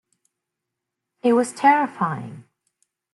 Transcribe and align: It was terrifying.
It 1.21 1.33
was 1.33 1.53
terrifying. 1.53 2.45